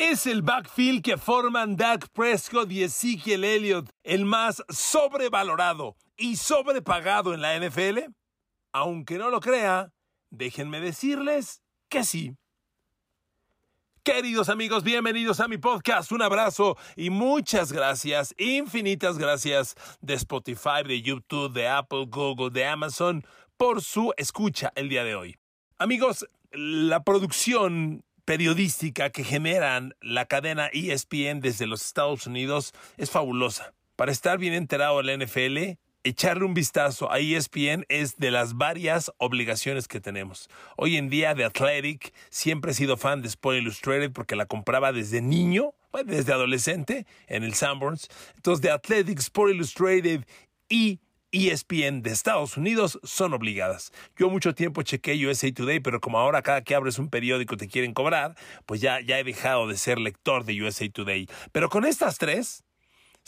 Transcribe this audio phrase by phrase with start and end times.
[0.00, 7.34] ¿Es el backfield que forman Dak Prescott y Ezekiel Elliott el más sobrevalorado y sobrepagado
[7.34, 8.12] en la NFL?
[8.72, 9.92] Aunque no lo crea,
[10.30, 12.36] déjenme decirles que sí.
[14.04, 16.12] Queridos amigos, bienvenidos a mi podcast.
[16.12, 22.64] Un abrazo y muchas gracias, infinitas gracias de Spotify, de YouTube, de Apple, Google, de
[22.66, 23.26] Amazon
[23.56, 25.36] por su escucha el día de hoy.
[25.76, 33.72] Amigos, la producción periodística que generan la cadena ESPN desde los Estados Unidos es fabulosa.
[33.96, 38.58] Para estar bien enterado de la NFL, echarle un vistazo a ESPN es de las
[38.58, 40.50] varias obligaciones que tenemos.
[40.76, 44.92] Hoy en día de Athletic siempre he sido fan de Sport Illustrated porque la compraba
[44.92, 45.72] desde niño,
[46.04, 48.08] desde adolescente en el Sanborns.
[48.36, 50.26] Entonces de Athletic, Sport Illustrated
[50.68, 51.00] y
[51.32, 53.92] ESPN de Estados Unidos son obligadas.
[54.16, 57.68] Yo mucho tiempo chequé USA Today, pero como ahora cada que abres un periódico te
[57.68, 58.34] quieren cobrar,
[58.66, 61.28] pues ya, ya he dejado de ser lector de USA Today.
[61.52, 62.64] Pero con estas tres,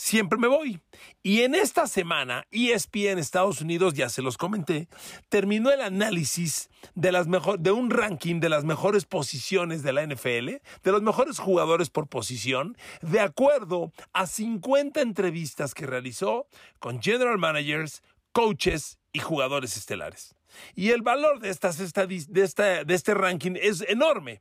[0.00, 0.80] siempre me voy.
[1.22, 4.88] Y en esta semana, ESPN Estados Unidos, ya se los comenté,
[5.28, 10.06] terminó el análisis de, las mejor, de un ranking de las mejores posiciones de la
[10.06, 10.48] NFL,
[10.82, 16.46] de los mejores jugadores por posición, de acuerdo a 50 entrevistas que realizó
[16.78, 20.34] con general managers, coaches y jugadores estelares.
[20.74, 24.40] Y el valor de, estas de, de este ranking es enorme,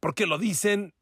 [0.00, 0.92] porque lo dicen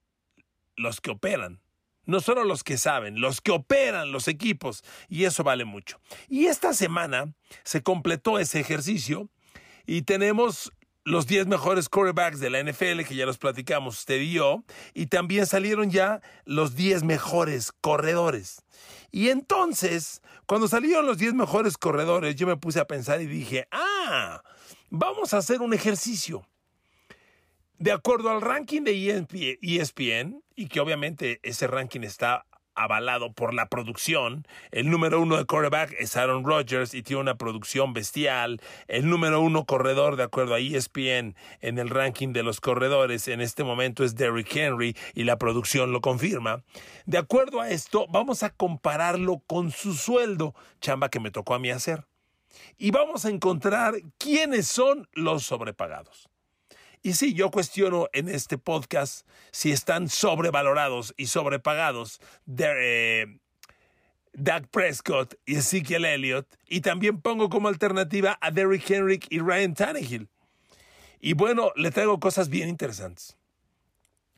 [0.76, 1.60] los que operan
[2.06, 6.00] no solo los que saben, los que operan los equipos, y eso vale mucho.
[6.28, 9.28] Y esta semana se completó ese ejercicio
[9.86, 10.72] y tenemos
[11.06, 15.06] los 10 mejores quarterbacks de la NFL, que ya los platicamos usted y yo, y
[15.06, 18.62] también salieron ya los 10 mejores corredores.
[19.12, 23.68] Y entonces, cuando salieron los 10 mejores corredores, yo me puse a pensar y dije,
[23.70, 24.42] ah,
[24.90, 26.44] vamos a hacer un ejercicio.
[27.78, 33.68] De acuerdo al ranking de ESPN, y que obviamente ese ranking está avalado por la
[33.68, 34.46] producción.
[34.70, 38.60] El número uno de quarterback es Aaron Rodgers y tiene una producción bestial.
[38.88, 43.42] El número uno corredor, de acuerdo a ESPN, en el ranking de los corredores en
[43.42, 46.62] este momento es Derrick Henry y la producción lo confirma.
[47.06, 51.58] De acuerdo a esto, vamos a compararlo con su sueldo, chamba que me tocó a
[51.58, 52.06] mí hacer.
[52.78, 56.30] Y vamos a encontrar quiénes son los sobrepagados.
[57.06, 63.38] Y sí, yo cuestiono en este podcast si están sobrevalorados y sobrepagados de, eh,
[64.32, 66.48] Doug Prescott y Ezekiel Elliott.
[66.66, 70.28] Y también pongo como alternativa a Derrick Henry y Ryan Tannehill.
[71.20, 73.36] Y bueno, le traigo cosas bien interesantes.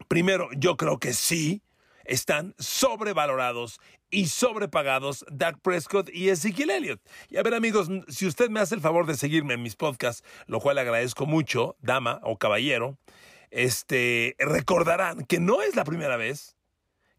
[0.06, 1.62] Primero, yo creo que sí,
[2.08, 3.80] están sobrevalorados
[4.10, 7.00] y sobrepagados Dak Prescott y Ezekiel Elliott.
[7.28, 10.24] Y a ver amigos, si usted me hace el favor de seguirme en mis podcasts,
[10.46, 12.98] lo cual agradezco mucho, dama o caballero,
[13.50, 16.56] este, recordarán que no es la primera vez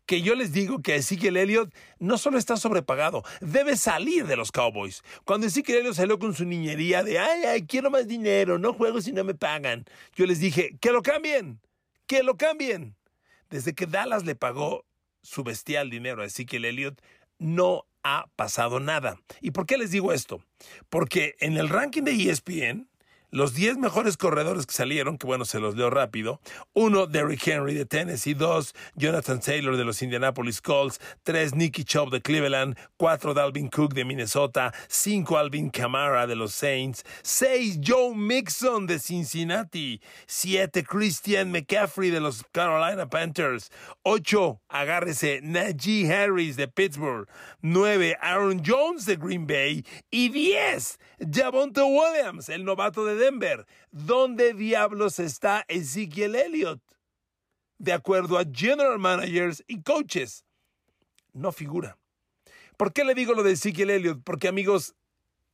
[0.10, 4.52] que yo les digo que Ezekiel Elliott no solo está sobrepagado, debe salir de los
[4.52, 5.04] Cowboys.
[5.24, 9.02] Cuando Ezekiel Elliott salió con su niñería de, ay, ay, quiero más dinero, no juego
[9.02, 9.86] si no me pagan,
[10.16, 11.62] yo les dije, que lo cambien,
[12.08, 12.96] que lo cambien.
[13.50, 14.86] Desde que Dallas le pagó
[15.22, 17.02] su bestial dinero a Ezekiel Elliott,
[17.38, 19.20] no ha pasado nada.
[19.42, 20.44] ¿Y por qué les digo esto?
[20.90, 22.89] Porque en el ranking de ESPN,
[23.32, 26.42] los 10 mejores corredores que salieron, que bueno, se los leo rápido.
[26.74, 28.34] Uno, Derrick Henry de Tennessee.
[28.34, 31.00] Dos, Jonathan Taylor de los Indianapolis Colts.
[31.24, 32.78] Tres, Nicky Chubb de Cleveland.
[32.98, 34.74] Cuatro, Dalvin Cook de Minnesota.
[34.88, 37.06] Cinco, Alvin Kamara de los Saints.
[37.22, 40.02] Seis, Joe Mixon de Cincinnati.
[40.26, 43.70] Siete, Christian McCaffrey de los Carolina Panthers.
[44.02, 47.28] Ocho, agárrese, Najee Harris de Pittsburgh.
[47.62, 49.86] Nueve, Aaron Jones de Green Bay.
[50.10, 53.68] Y diez, Javonte Williams, el novato de Denver.
[53.92, 56.82] ¿Dónde diablos está Ezekiel Elliott?
[57.78, 60.46] De acuerdo a general managers y coaches.
[61.34, 61.98] No figura.
[62.78, 64.22] ¿Por qué le digo lo de Ezekiel Elliott?
[64.24, 64.96] Porque amigos,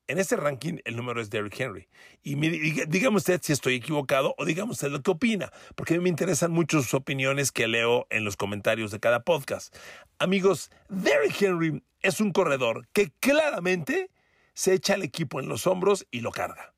[0.08, 1.88] en ese ranking el número es Derrick Henry.
[2.24, 6.04] Y dígame usted si estoy equivocado o dígame usted lo que opina, porque a mí
[6.04, 9.76] me interesan mucho sus opiniones que leo en los comentarios de cada podcast.
[10.20, 14.12] Amigos, Derrick Henry es un corredor que claramente
[14.54, 16.75] se echa el equipo en los hombros y lo carga.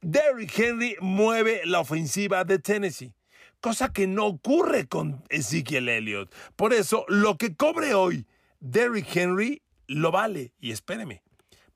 [0.00, 3.14] Derrick Henry mueve la ofensiva de Tennessee,
[3.60, 6.32] cosa que no ocurre con Ezekiel Elliott.
[6.54, 8.26] Por eso, lo que cobre hoy
[8.60, 10.52] Derrick Henry lo vale.
[10.60, 11.22] Y espéreme,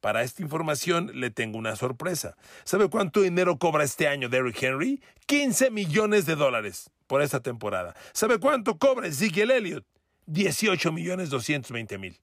[0.00, 2.36] para esta información le tengo una sorpresa.
[2.64, 5.02] ¿Sabe cuánto dinero cobra este año Derrick Henry?
[5.26, 7.94] 15 millones de dólares por esta temporada.
[8.12, 9.84] ¿Sabe cuánto cobra Ezekiel Elliott?
[10.26, 12.20] 18 millones 220 mil.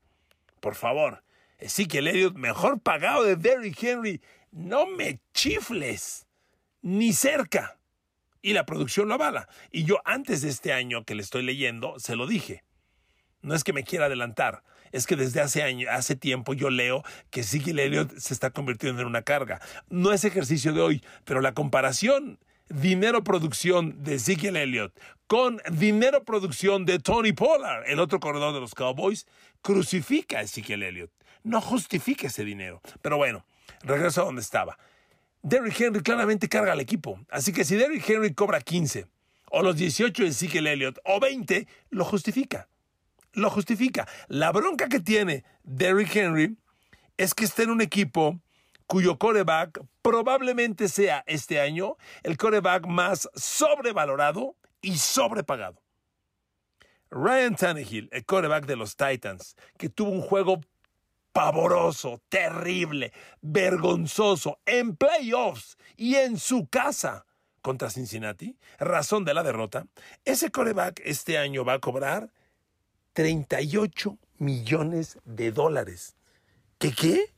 [0.62, 1.24] Por favor,
[1.58, 4.22] Ezekiel Elliott, mejor pagado de Derrick Henry.
[4.52, 6.28] No me chifles.
[6.82, 7.80] Ni cerca.
[8.42, 9.50] Y la producción lo avala.
[9.72, 12.64] Y yo antes de este año que le estoy leyendo, se lo dije.
[13.42, 17.04] No es que me quiera adelantar, es que desde hace año, hace tiempo yo leo
[17.30, 19.62] que Ziggy Elliott se está convirtiendo en una carga.
[19.90, 24.94] No es ejercicio de hoy, pero la comparación dinero producción de Ziggy Elliott
[25.28, 29.28] con dinero producción de Tony Pollard, el otro corredor de los Cowboys,
[29.62, 31.12] crucifica a Ezekiel Elliott.
[31.44, 32.82] No justifica ese dinero.
[33.02, 33.46] Pero bueno,
[33.82, 34.78] regreso a donde estaba.
[35.42, 37.20] Derrick Henry claramente carga al equipo.
[37.30, 39.08] Así que si Derrick Henry cobra 15,
[39.52, 42.68] o los 18 de Ezekiel Elliott, o 20, lo justifica.
[43.34, 44.08] Lo justifica.
[44.28, 46.58] La bronca que tiene Derrick Henry
[47.18, 48.40] es que está en un equipo
[48.88, 55.82] cuyo coreback probablemente sea este año el coreback más sobrevalorado y sobrepagado.
[57.12, 60.62] Ryan Tannehill, el coreback de los Titans, que tuvo un juego
[61.32, 63.12] pavoroso, terrible,
[63.42, 67.26] vergonzoso en playoffs y en su casa
[67.62, 69.86] contra Cincinnati, razón de la derrota,
[70.26, 72.32] ese coreback este año va a cobrar
[73.14, 76.16] 38 millones de dólares.
[76.78, 77.34] ¿Qué qué?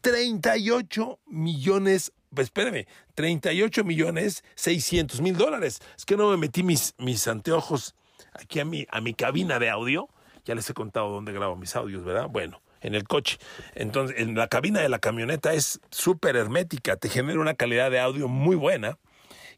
[0.00, 5.80] 38 millones, pues espérame, 38 millones 600 mil dólares.
[5.96, 7.94] Es que no me metí mis, mis anteojos
[8.32, 10.08] aquí a mi, a mi cabina de audio.
[10.46, 12.28] Ya les he contado dónde grabo mis audios, ¿verdad?
[12.28, 13.38] Bueno, en el coche.
[13.74, 18.00] Entonces, en la cabina de la camioneta es súper hermética, te genera una calidad de
[18.00, 18.98] audio muy buena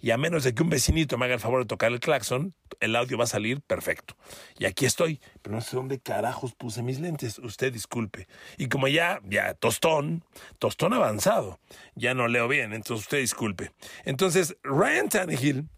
[0.02, 2.52] y a menos de que un vecinito me haga el favor de tocar el claxon,
[2.80, 4.16] el audio va a salir perfecto.
[4.58, 8.26] Y aquí estoy, pero no sé dónde carajos puse mis lentes, usted disculpe.
[8.58, 10.24] Y como ya, ya, tostón,
[10.58, 11.60] tostón avanzado,
[11.94, 13.70] ya no leo bien, entonces usted disculpe.
[14.04, 15.68] Entonces, Ryan Tannehill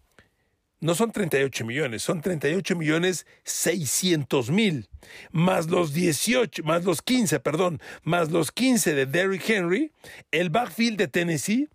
[0.81, 4.89] no son 38 millones, son 38 millones 600 mil,
[5.31, 9.93] más los 18, más los 15, perdón, más los 15 de Derrick Henry,
[10.31, 11.69] el backfield de Tennessee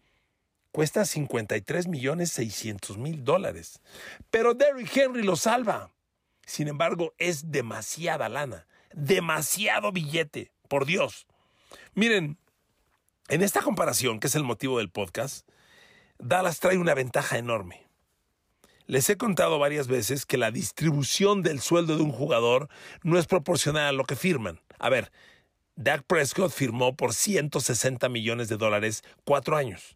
[0.72, 3.82] cuesta 53 millones 600 mil dólares.
[4.30, 5.92] Pero Derrick Henry lo salva.
[6.46, 11.28] Sin embargo, es demasiada lana, demasiado billete, por Dios.
[11.94, 12.38] Miren,
[13.28, 15.48] en esta comparación, que es el motivo del podcast,
[16.18, 17.89] Dallas trae una ventaja enorme.
[18.90, 22.70] Les he contado varias veces que la distribución del sueldo de un jugador
[23.04, 24.62] no es proporcional a lo que firman.
[24.80, 25.12] A ver,
[25.76, 29.96] Dak Prescott firmó por 160 millones de dólares cuatro años.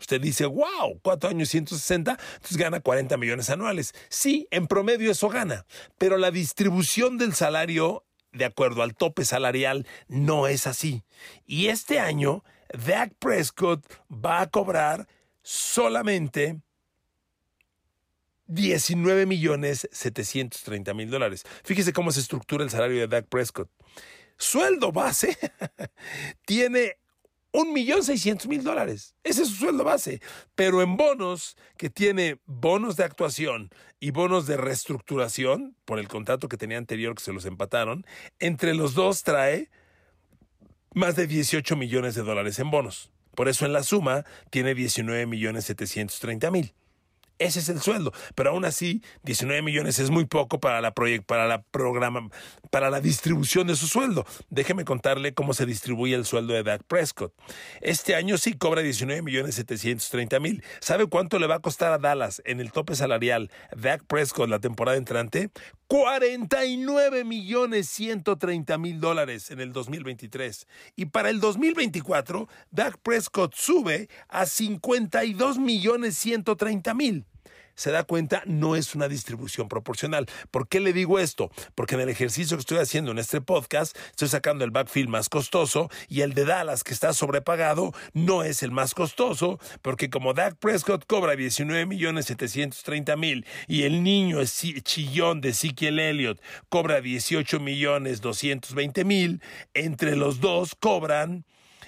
[0.00, 3.92] Usted dice, wow, cuatro años 160, entonces gana 40 millones anuales.
[4.08, 5.66] Sí, en promedio eso gana,
[5.98, 8.02] pero la distribución del salario
[8.32, 11.02] de acuerdo al tope salarial no es así.
[11.44, 15.06] Y este año, Dak Prescott va a cobrar
[15.42, 16.62] solamente
[18.46, 21.44] 19 millones 730 mil dólares.
[21.64, 23.70] Fíjese cómo se estructura el salario de Dak Prescott.
[24.36, 25.36] Sueldo base
[26.46, 26.96] tiene
[27.52, 29.14] un millón seiscientos mil dólares.
[29.22, 30.20] Ese es su sueldo base.
[30.54, 36.48] Pero en bonos, que tiene bonos de actuación y bonos de reestructuración, por el contrato
[36.48, 38.06] que tenía anterior que se los empataron,
[38.38, 39.70] entre los dos trae
[40.94, 43.12] más de 18 millones de dólares en bonos.
[43.34, 46.74] Por eso en la suma tiene 19 millones 730 mil.
[47.38, 48.12] Ese es el sueldo.
[48.34, 52.28] Pero aún así, 19 millones es muy poco para la, para la programa,
[52.70, 54.24] para la distribución de su sueldo.
[54.50, 57.34] Déjeme contarle cómo se distribuye el sueldo de Dak Prescott.
[57.80, 60.62] Este año sí cobra 19 millones 730 mil.
[60.80, 64.60] ¿Sabe cuánto le va a costar a Dallas en el tope salarial Dak Prescott la
[64.60, 65.50] temporada entrante?
[65.88, 70.66] 49 millones 130 mil dólares en el 2023.
[70.96, 77.26] Y para el 2024, Dak Prescott sube a 52 millones 130 mil
[77.74, 80.26] se da cuenta, no es una distribución proporcional.
[80.50, 81.50] ¿Por qué le digo esto?
[81.74, 85.28] Porque en el ejercicio que estoy haciendo en este podcast, estoy sacando el backfield más
[85.28, 90.34] costoso y el de Dallas, que está sobrepagado, no es el más costoso, porque como
[90.34, 97.00] Dak Prescott cobra 19 millones 730 mil y el niño chillón de Ezekiel Elliott cobra
[97.00, 99.42] 18 millones 220 mil,
[99.74, 101.44] entre los dos cobran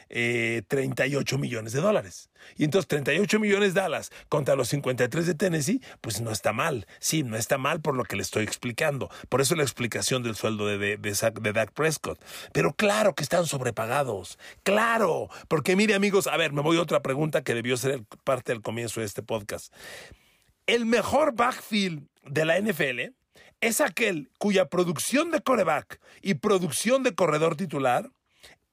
[0.08, 2.30] 38 eh, millones de dólares.
[2.56, 6.86] Y entonces 38 millones Dallas contra los 53 de Tennessee, pues no está mal.
[7.00, 9.10] Sí, no está mal por lo que le estoy explicando.
[9.28, 12.22] Por eso la explicación del sueldo de, de, de, Dak Prescott.
[12.52, 14.38] Pero claro que están sobrepagados.
[14.62, 15.28] Claro.
[15.48, 18.62] Porque mire amigos, a ver, me voy a otra pregunta que debió ser parte del
[18.62, 19.72] comienzo de este podcast.
[20.66, 23.14] El mejor backfield de la NFL
[23.60, 28.10] es aquel cuya producción de coreback y producción de corredor titular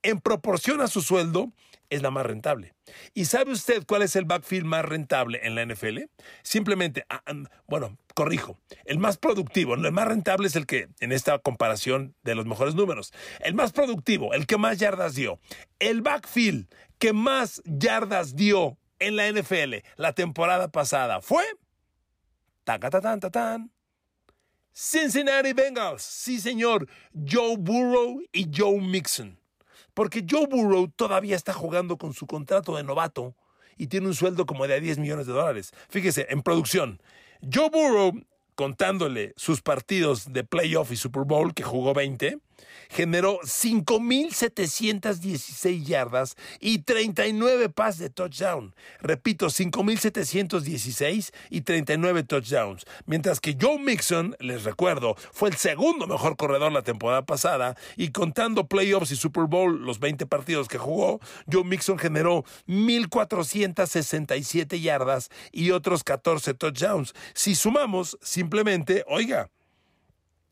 [0.03, 1.51] en proporción a su sueldo,
[1.89, 2.73] es la más rentable.
[3.13, 5.99] ¿Y sabe usted cuál es el backfield más rentable en la NFL?
[6.41, 7.33] Simplemente, ah, ah,
[7.67, 12.35] bueno, corrijo, el más productivo, el más rentable es el que, en esta comparación de
[12.35, 15.39] los mejores números, el más productivo, el que más yardas dio,
[15.79, 16.67] el backfield
[16.97, 21.43] que más yardas dio en la NFL la temporada pasada fue
[22.63, 23.71] tan.
[24.73, 26.01] Cincinnati Bengals.
[26.01, 26.87] Sí, señor.
[27.13, 29.40] Joe Burrow y Joe Mixon.
[29.93, 33.35] Porque Joe Burrow todavía está jugando con su contrato de novato
[33.77, 35.71] y tiene un sueldo como de 10 millones de dólares.
[35.89, 37.01] Fíjese, en producción.
[37.41, 38.13] Joe Burrow,
[38.55, 42.39] contándole sus partidos de playoff y Super Bowl, que jugó 20,
[42.89, 48.73] generó 5.716 yardas y 39 pases de touchdown.
[48.99, 52.85] Repito, 5.716 y 39 touchdowns.
[53.05, 58.09] Mientras que Joe Mixon, les recuerdo, fue el segundo mejor corredor la temporada pasada y
[58.09, 61.19] contando playoffs y Super Bowl, los 20 partidos que jugó,
[61.51, 67.13] Joe Mixon generó 1.467 yardas y otros 14 touchdowns.
[67.33, 69.49] Si sumamos, simplemente, oiga,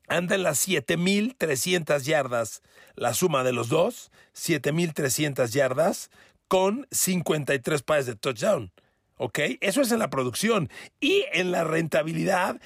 [0.10, 2.62] anda en las 7300 yardas
[2.96, 6.10] la suma de los dos, 7300 yardas
[6.48, 8.72] con 53 pases de touchdown.
[9.22, 9.39] ¿Ok?
[9.60, 10.70] Eso es en la producción.
[11.01, 12.60] Y en la rentabilidad,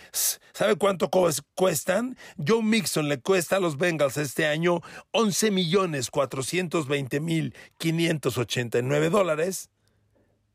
[0.54, 1.10] ¿sabe cuánto
[1.56, 2.16] cuestan?
[2.38, 4.82] Joe Mixon le cuesta a los Bengals este año
[5.12, 9.72] 11 millones 420 mil 589 dólares,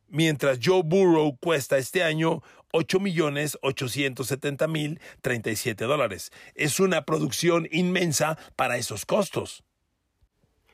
[0.08, 6.32] mientras Joe Burrow cuesta este año 8 millones 870 mil 37 dólares.
[6.54, 9.64] Es una producción inmensa para esos costos.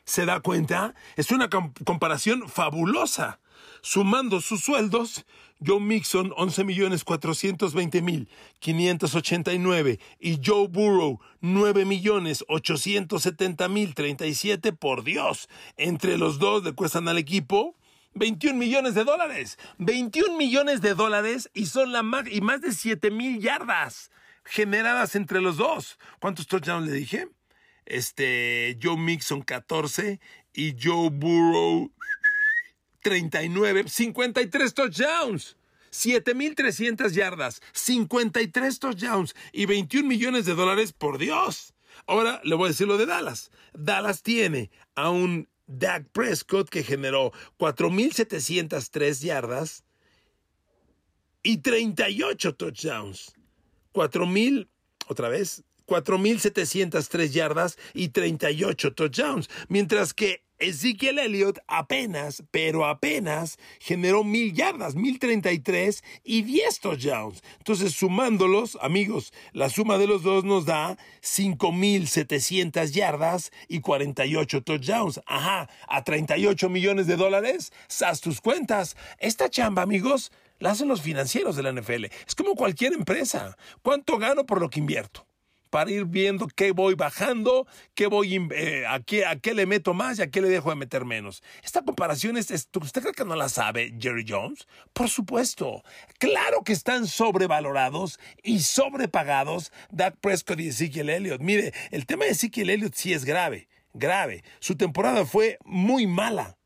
[0.05, 0.95] ¿Se da cuenta?
[1.17, 3.41] Es una comparación fabulosa.
[3.81, 5.25] Sumando sus sueldos,
[5.65, 14.73] Joe Mixon 11 millones 420 mil 589 y Joe Burrow 9 millones 870 mil 37
[14.73, 15.49] por Dios.
[15.77, 17.77] Entre los dos le cuestan al equipo
[18.15, 19.59] 21 millones de dólares.
[19.79, 24.11] 21 millones de dólares y son la más, y más de 7 mil yardas
[24.45, 25.99] generadas entre los dos.
[26.21, 27.29] ¿Cuántos touchdowns le dije?
[27.87, 30.21] Este, Joe Mixon 14
[30.53, 31.91] y Joe Burrow
[33.03, 35.57] 39, 53 touchdowns.
[35.93, 41.73] 7.300 yardas, 53 touchdowns y 21 millones de dólares, por Dios.
[42.09, 43.53] Ahora le voy a decir lo de Dallas.
[43.75, 49.85] Dallas tiene a un Dak Prescott, que generó 4.703 yardas
[51.43, 53.35] y 38 touchdowns.
[53.93, 54.69] 4.000,
[55.09, 59.51] otra vez, 4.703 yardas y 38 touchdowns.
[59.69, 66.43] Mientras que Ezekiel Elliott apenas, pero apenas generó mil yardas, mil treinta y tres y
[66.43, 67.43] diez touchdowns.
[67.59, 73.81] Entonces, sumándolos, amigos, la suma de los dos nos da cinco mil setecientas yardas y
[73.81, 75.21] cuarenta y ocho touchdowns.
[75.27, 77.73] Ajá, a treinta y ocho millones de dólares,
[78.05, 78.97] haz tus cuentas.
[79.19, 82.07] Esta chamba, amigos, la hacen los financieros de la NFL.
[82.27, 83.57] Es como cualquier empresa.
[83.83, 85.27] ¿Cuánto gano por lo que invierto?
[85.75, 87.67] Para ir viendo qué voy bajando,
[87.97, 90.71] qué voy, eh, a, qué, a qué le meto más y a qué le dejo
[90.71, 91.43] de meter menos.
[91.65, 94.69] Esta comparación es, ¿usted cree que no la sabe Jerry Jones?
[94.93, 95.83] Por supuesto.
[96.21, 101.41] Claro que están sobrevalorados y sobrepagados Dak Prescott y Ezekiel Elliott.
[101.41, 104.45] Mire, el tema de Ezekiel Elliott sí es grave, grave.
[104.61, 106.57] Su temporada fue muy mala.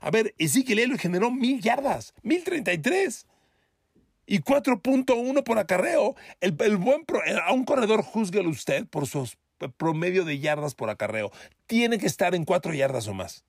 [0.00, 3.26] A ver, Ezekiel Elliott generó mil yardas, mil treinta y tres
[4.26, 6.16] y 4.1 por acarreo.
[6.40, 7.04] El, buen
[7.42, 9.30] a un corredor juzguelo usted por su
[9.76, 11.30] promedio de yardas por acarreo.
[11.66, 13.44] Tiene que estar en 4 yardas o más.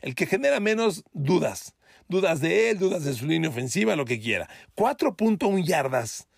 [0.00, 1.74] El que genera menos dudas.
[2.08, 4.48] Dudas de él, dudas de su línea ofensiva, lo que quiera.
[4.76, 6.28] 4.1 yardas.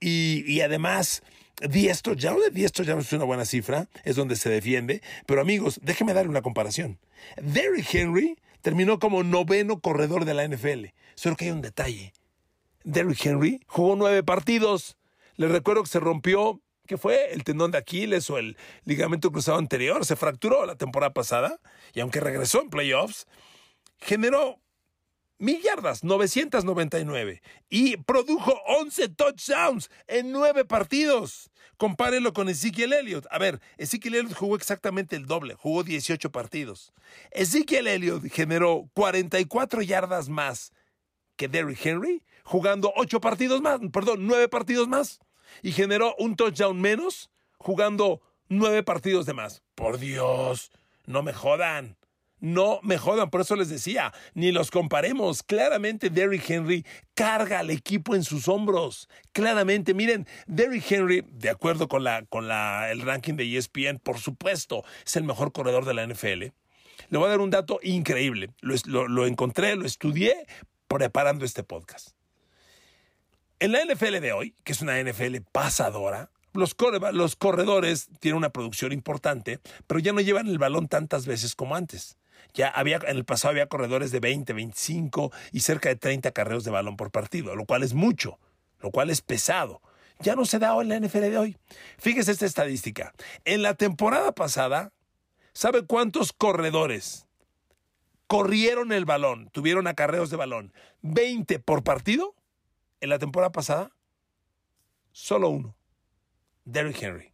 [0.00, 1.22] Y, y además,
[1.60, 5.02] 10 ya de 10 ya es una buena cifra, es donde se defiende.
[5.26, 6.98] Pero amigos, déjeme dar una comparación.
[7.36, 10.86] Derrick Henry terminó como noveno corredor de la NFL.
[11.14, 12.12] Solo que hay un detalle.
[12.84, 14.96] Derrick Henry jugó nueve partidos.
[15.36, 17.32] Les recuerdo que se rompió, ¿qué fue?
[17.32, 20.04] El tendón de Aquiles o el ligamento cruzado anterior.
[20.04, 21.58] Se fracturó la temporada pasada
[21.92, 23.26] y aunque regresó en playoffs,
[23.98, 24.60] generó
[25.38, 31.50] mil yardas, 999 y produjo 11 touchdowns en nueve partidos.
[31.76, 33.26] Compárenlo con Ezekiel Elliott.
[33.30, 36.92] A ver, Ezekiel Elliott jugó exactamente el doble, jugó 18 partidos.
[37.32, 40.72] Ezekiel Elliott generó 44 yardas más
[41.36, 45.20] que Derrick Henry jugando ocho partidos más, perdón, nueve partidos más.
[45.62, 49.62] Y generó un touchdown menos jugando nueve partidos de más.
[49.74, 50.70] Por Dios,
[51.06, 51.96] no me jodan.
[52.40, 55.42] No me jodan, por eso les decía, ni los comparemos.
[55.42, 59.08] Claramente Derrick Henry carga al equipo en sus hombros.
[59.32, 64.18] Claramente, miren, Derrick Henry, de acuerdo con, la, con la, el ranking de ESPN, por
[64.18, 66.52] supuesto, es el mejor corredor de la NFL.
[67.08, 68.50] Le voy a dar un dato increíble.
[68.60, 70.44] lo encontré, lo estudié
[70.88, 72.10] preparando este podcast.
[73.60, 76.76] En la NFL de hoy, que es una NFL pasadora, los,
[77.12, 81.74] los corredores tienen una producción importante, pero ya no llevan el balón tantas veces como
[81.74, 82.16] antes.
[82.52, 86.64] Ya había, en el pasado había corredores de 20, 25 y cerca de 30 carreos
[86.64, 88.38] de balón por partido, lo cual es mucho
[88.84, 89.80] lo cual es pesado.
[90.20, 91.56] Ya no se da en la NFL de hoy.
[91.98, 93.14] Fíjese esta estadística.
[93.46, 94.92] En la temporada pasada,
[95.54, 97.23] ¿sabe cuántos corredores
[98.26, 100.72] corrieron el balón, tuvieron acarreos de balón?
[101.02, 102.34] ¿20 por partido?
[103.00, 103.90] En la temporada pasada,
[105.12, 105.76] solo uno.
[106.64, 107.32] Derrick Henry.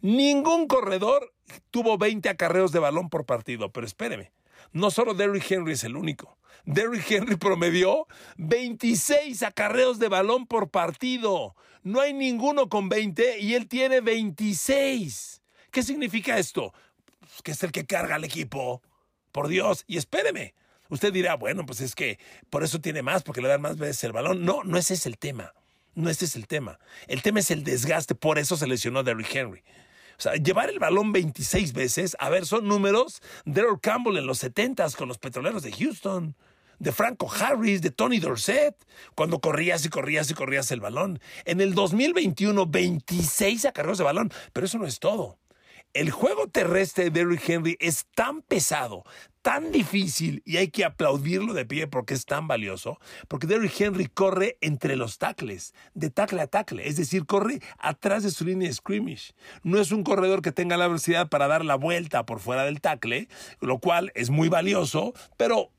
[0.00, 1.32] Ningún corredor
[1.70, 4.32] tuvo 20 acarreos de balón por partido, pero espéreme,
[4.72, 6.38] no solo Derrick Henry es el único.
[6.64, 8.06] Derrick Henry promedió
[8.36, 11.56] 26 acarreos de balón por partido.
[11.82, 15.42] No hay ninguno con 20 y él tiene 26.
[15.70, 16.72] ¿Qué significa esto?
[17.20, 18.82] Pues que es el que carga al equipo.
[19.32, 19.84] Por Dios.
[19.86, 20.54] Y espéreme.
[20.88, 22.18] Usted dirá, bueno, pues es que
[22.50, 24.44] por eso tiene más, porque le dan más veces el balón.
[24.44, 25.54] No, no ese es el tema.
[25.94, 26.78] No ese es el tema.
[27.06, 28.14] El tema es el desgaste.
[28.14, 29.62] Por eso se lesionó Derrick Henry.
[30.18, 34.26] O sea, llevar el balón 26 veces, a ver, son números de Earl Campbell en
[34.26, 36.36] los 70 con los petroleros de Houston,
[36.78, 38.76] de Franco Harris, de Tony Dorsett,
[39.14, 41.20] cuando corrías y corrías y corrías el balón.
[41.46, 45.38] En el 2021, 26 acarreos de balón, pero eso no es todo.
[45.92, 49.02] El juego terrestre de Derrick Henry es tan pesado,
[49.42, 54.06] tan difícil y hay que aplaudirlo de pie porque es tan valioso, porque Derrick Henry
[54.06, 58.68] corre entre los tackles, de tackle a tackle, es decir, corre atrás de su línea
[58.68, 59.32] de scrimmage.
[59.64, 62.80] No es un corredor que tenga la velocidad para dar la vuelta por fuera del
[62.80, 63.26] tackle,
[63.60, 65.72] lo cual es muy valioso, pero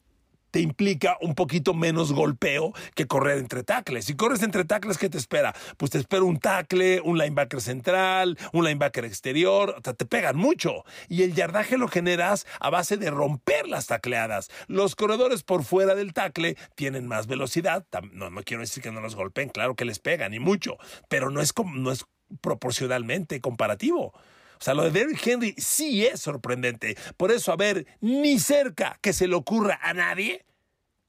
[0.51, 4.05] te implica un poquito menos golpeo que correr entre tacles.
[4.05, 5.55] Si corres entre tacles, ¿qué te espera?
[5.77, 10.83] Pues te espera un tackle, un linebacker central, un linebacker exterior, te pegan mucho.
[11.07, 14.49] Y el yardaje lo generas a base de romper las tacleadas.
[14.67, 17.85] Los corredores por fuera del tackle tienen más velocidad.
[18.11, 20.77] No, no quiero decir que no los golpeen, claro que les pegan y mucho,
[21.09, 22.05] pero no es, no es
[22.41, 24.13] proporcionalmente comparativo.
[24.61, 26.95] O sea, lo de Derrick Henry sí es sorprendente.
[27.17, 30.45] Por eso, a ver, ni cerca que se le ocurra a nadie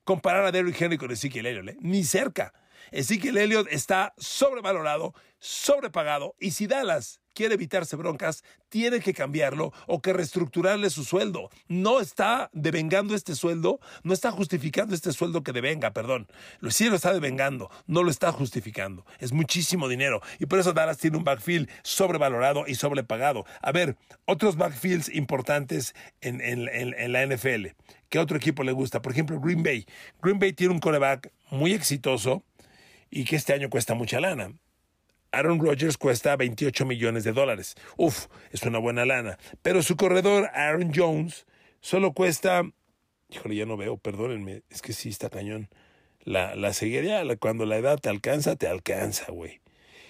[0.04, 1.76] comparar a Derrick Henry con Ezekiel Elliott, ¿eh?
[1.80, 2.54] ni cerca.
[2.92, 10.00] Ezekiel Elliott está sobrevalorado, sobrepagado, y si Dallas quiere evitarse broncas, tiene que cambiarlo o
[10.00, 11.50] que reestructurarle su sueldo.
[11.68, 16.28] No está devengando este sueldo, no está justificando este sueldo que devenga, perdón.
[16.60, 19.04] Lo sí lo está devengando, no lo está justificando.
[19.18, 23.44] Es muchísimo dinero y por eso Dallas tiene un backfield sobrevalorado y sobrepagado.
[23.60, 27.68] A ver, otros backfields importantes en, en la NFL.
[28.08, 29.00] ¿Qué otro equipo le gusta?
[29.00, 29.86] Por ejemplo, Green Bay.
[30.20, 32.44] Green Bay tiene un coreback muy exitoso
[33.10, 34.52] y que este año cuesta mucha lana.
[35.32, 37.74] Aaron Rodgers cuesta 28 millones de dólares.
[37.96, 39.38] Uf, es una buena lana.
[39.62, 41.46] Pero su corredor, Aaron Jones,
[41.80, 42.62] solo cuesta.
[43.30, 44.62] Híjole, ya no veo, perdónenme.
[44.70, 45.68] Es que sí está cañón.
[46.24, 49.62] La, la seguiría, cuando la edad te alcanza, te alcanza, güey.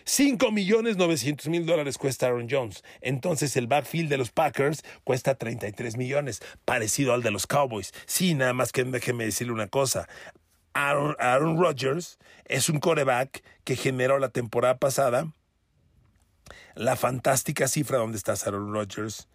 [0.04, 2.82] 5 millones 900 mil dólares cuesta Aaron Jones.
[3.00, 7.92] Entonces el backfield de los Packers cuesta 33 millones, parecido al de los Cowboys.
[8.06, 10.08] Sí, nada más que déjeme decirle una cosa.
[10.74, 15.32] Aaron, Rodgers es un coreback que generó la temporada pasada
[16.74, 19.28] la fantástica cifra donde está Aaron Rodgers.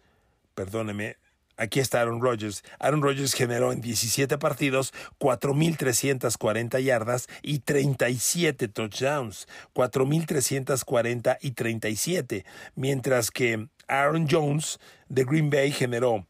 [0.54, 1.16] Perdóneme,
[1.58, 2.62] Aquí está Aaron Rodgers.
[2.78, 9.48] Aaron Rodgers generó en 17 partidos 4.340 yardas y 37 touchdowns.
[9.74, 12.44] 4.340 y 37.
[12.76, 16.28] Mientras que Aaron Jones de Green Bay generó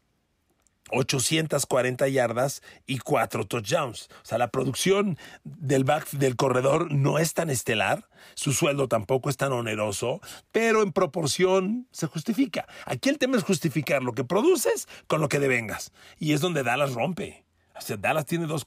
[0.91, 4.09] 840 yardas y 4 touchdowns.
[4.21, 9.29] O sea, la producción del back del corredor no es tan estelar, su sueldo tampoco
[9.29, 10.21] es tan oneroso,
[10.51, 12.67] pero en proporción se justifica.
[12.85, 15.91] Aquí el tema es justificar lo que produces con lo que devengas.
[16.17, 17.45] Y es donde Dallas rompe.
[17.75, 18.65] O sea, Dallas tiene dos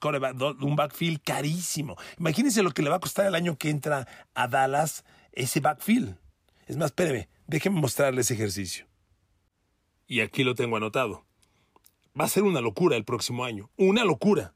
[0.61, 1.97] un backfield carísimo.
[2.19, 6.17] Imagínense lo que le va a costar el año que entra a Dallas ese backfield.
[6.67, 8.87] Es más, espéreme, déjenme mostrarle ese ejercicio.
[10.07, 11.25] Y aquí lo tengo anotado
[12.19, 13.71] va a ser una locura el próximo año.
[13.77, 14.55] Una locura.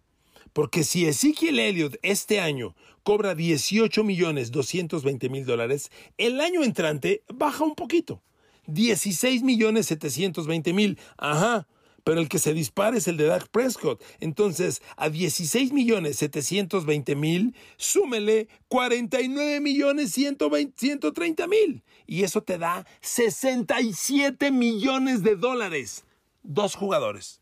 [0.52, 7.22] Porque si Ezekiel Elliott este año cobra 18 millones 220 mil dólares, el año entrante
[7.28, 8.22] baja un poquito.
[8.66, 10.98] 16 millones 720 mil.
[11.18, 11.66] Ajá.
[12.04, 14.00] Pero el que se dispara es el de Dak Prescott.
[14.20, 21.82] Entonces, a 16 millones 720 mil, súmele 49 millones 130 mil.
[22.06, 26.04] Y eso te da 67 millones de dólares.
[26.44, 27.40] Dos jugadores.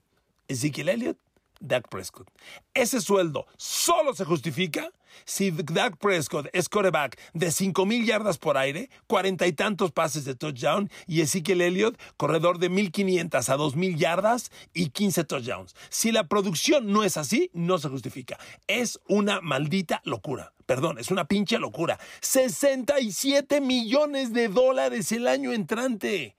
[0.55, 1.19] Ezekiel Elliott,
[1.61, 2.29] Dak Prescott.
[2.75, 4.91] Ese sueldo solo se justifica
[5.25, 10.25] si Dak Prescott es coreback de 5 mil yardas por aire, cuarenta y tantos pases
[10.25, 15.75] de touchdown, y Ezekiel Elliott, corredor de 1500 a 2000 yardas y 15 touchdowns.
[15.89, 18.39] Si la producción no es así, no se justifica.
[18.67, 20.53] Es una maldita locura.
[20.67, 21.99] Perdón, es una pinche locura.
[22.21, 26.37] 67 millones de dólares el año entrante.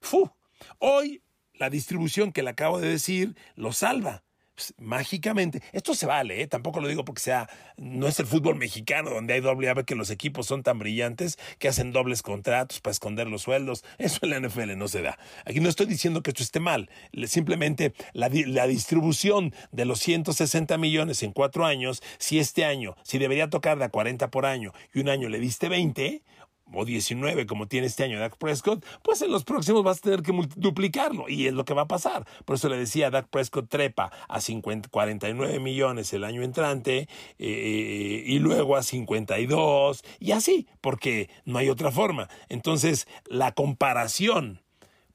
[0.00, 0.30] Fu.
[0.78, 1.22] Hoy
[1.58, 4.22] la distribución que le acabo de decir lo salva.
[4.58, 6.48] pues, mágicamente, esto se vale, ¿eh?
[6.48, 9.94] tampoco lo digo porque sea, no es el fútbol mexicano donde hay doble A, que
[9.94, 13.84] los equipos son tan brillantes que hacen dobles contratos para esconder los sueldos.
[13.98, 15.16] Eso en la NFL no se da.
[15.44, 16.90] Aquí no estoy diciendo que esto esté mal,
[17.26, 23.18] simplemente la, la distribución de los 160 millones en cuatro años, si este año, si
[23.18, 26.24] debería tocar de a 40 por año y un año le diste 20,
[26.72, 30.22] o 19 como tiene este año Dak Prescott, pues en los próximos vas a tener
[30.22, 32.26] que multiplicarlo y es lo que va a pasar.
[32.44, 38.22] Por eso le decía, Dak Prescott trepa a 50, 49 millones el año entrante eh,
[38.26, 42.28] y luego a 52 y así, porque no hay otra forma.
[42.48, 44.62] Entonces, la comparación,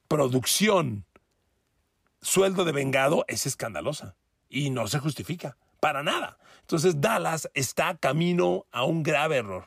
[0.08, 1.04] producción,
[2.20, 4.16] sueldo de vengado es escandalosa
[4.48, 6.38] y no se justifica para nada.
[6.60, 9.66] Entonces, Dallas está camino a un grave error.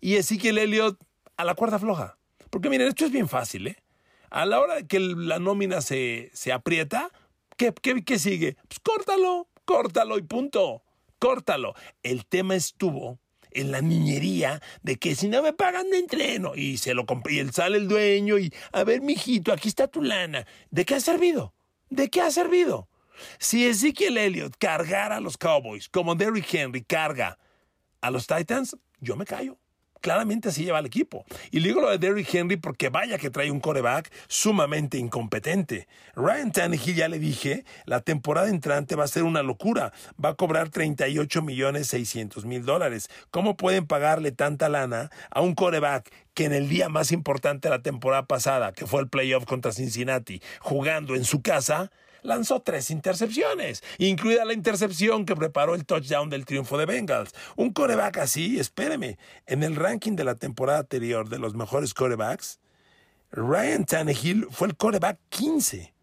[0.00, 0.98] Y Ezequiel Elliott
[1.40, 2.18] a la cuerda floja.
[2.50, 3.76] Porque miren, esto es bien fácil, ¿eh?
[4.30, 7.10] A la hora que la nómina se, se aprieta,
[7.56, 8.56] ¿qué, qué, qué sigue?
[8.68, 10.82] Pues córtalo, córtalo y punto.
[11.18, 11.74] Córtalo.
[12.02, 13.18] El tema estuvo
[13.52, 17.38] en la niñería de que si no me pagan de entreno y se lo y
[17.38, 21.00] él sale el dueño y a ver mijito aquí está tu lana ¿de qué ha
[21.00, 21.52] servido?
[21.88, 22.88] ¿de qué ha servido?
[23.38, 27.40] si Ezekiel Elliott cargara a los Cowboys como Derrick Henry carga
[28.00, 29.58] a los Titans yo me callo
[30.00, 31.24] claramente así lleva el equipo.
[31.50, 35.88] Y digo lo de Derrick Henry porque vaya que trae un coreback sumamente incompetente.
[36.14, 39.92] Ryan Tannehill, ya le dije, la temporada entrante va a ser una locura.
[40.22, 43.08] Va a cobrar 38 millones 600 mil dólares.
[43.30, 47.76] ¿Cómo pueden pagarle tanta lana a un coreback que en el día más importante de
[47.76, 51.90] la temporada pasada, que fue el playoff contra Cincinnati, jugando en su casa,
[52.22, 57.34] lanzó tres intercepciones, incluida la intercepción que preparó el touchdown del triunfo de Bengals.
[57.56, 62.60] Un coreback así, espéreme, en el ranking de la temporada anterior de los mejores corebacks,
[63.32, 65.94] Ryan Tannehill fue el coreback 15.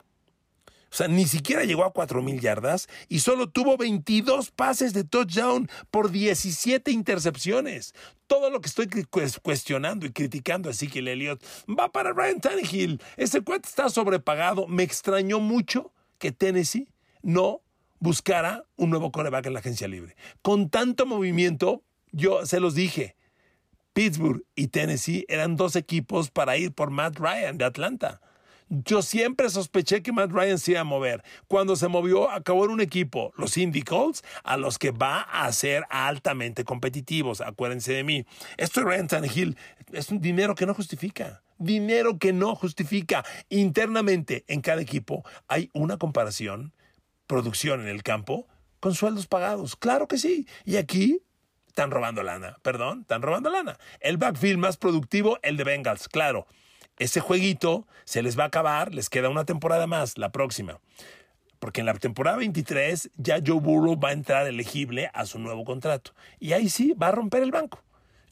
[0.89, 5.69] O sea, ni siquiera llegó a 4.000 yardas y solo tuvo 22 pases de touchdown
[5.91, 7.93] por 17 intercepciones.
[8.25, 8.87] Todo lo que estoy
[9.41, 13.01] cuestionando y criticando a Ezekiel Elliott va para Ryan Tannehill.
[13.17, 14.67] Ese cuento está sobrepagado.
[14.67, 16.89] Me extrañó mucho que Tennessee
[17.21, 17.61] no
[17.99, 20.15] buscara un nuevo coreback en la agencia libre.
[20.41, 23.15] Con tanto movimiento, yo se los dije,
[23.93, 28.21] Pittsburgh y Tennessee eran dos equipos para ir por Matt Ryan de Atlanta.
[28.69, 31.23] Yo siempre sospeché que Matt Ryan se iba a mover.
[31.47, 35.49] Cuando se movió, acabó en un equipo, los Indy Colts, a los que va a
[35.53, 37.39] ser altamente competitivos.
[37.39, 38.25] Acuérdense de mí.
[38.57, 39.57] Esto de Ryan Tannehill
[39.93, 43.25] es un dinero que no justifica dinero que no justifica.
[43.49, 46.73] Internamente en cada equipo hay una comparación,
[47.27, 48.47] producción en el campo,
[48.79, 49.75] con sueldos pagados.
[49.75, 50.47] Claro que sí.
[50.65, 51.21] Y aquí
[51.67, 53.77] están robando lana, perdón, están robando lana.
[53.99, 56.47] El backfield más productivo, el de Bengals, claro.
[56.97, 60.79] Ese jueguito se les va a acabar, les queda una temporada más, la próxima.
[61.59, 65.63] Porque en la temporada 23 ya Joe Burrow va a entrar elegible a su nuevo
[65.65, 66.13] contrato.
[66.39, 67.83] Y ahí sí va a romper el banco.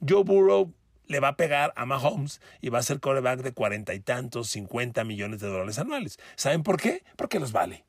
[0.07, 0.73] Joe Burrow
[1.07, 4.49] le va a pegar a Mahomes y va a ser coreback de cuarenta y tantos,
[4.49, 6.19] cincuenta millones de dólares anuales.
[6.35, 7.03] ¿Saben por qué?
[7.15, 7.85] Porque los vale.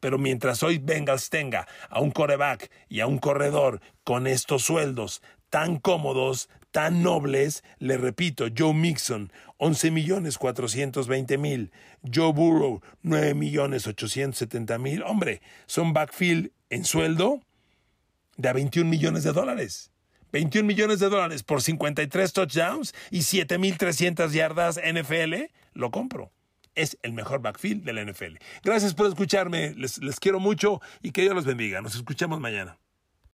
[0.00, 5.22] Pero mientras hoy Bengals tenga a un coreback y a un corredor con estos sueldos
[5.48, 11.70] tan cómodos, tan nobles, le repito, Joe Mixon, 11 millones 420 mil,
[12.02, 17.40] Joe Burrow, 9 millones 870 mil, hombre, son backfield en sueldo
[18.36, 19.91] de a 21 millones de dólares.
[20.32, 25.34] 21 millones de dólares por 53 touchdowns y 7.300 yardas NFL,
[25.74, 26.32] lo compro.
[26.74, 28.36] Es el mejor backfield de la NFL.
[28.64, 31.82] Gracias por escucharme, les, les quiero mucho y que Dios los bendiga.
[31.82, 32.78] Nos escuchamos mañana.